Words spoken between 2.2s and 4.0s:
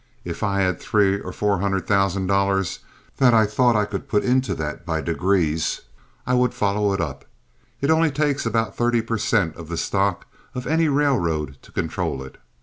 dollars that I thought I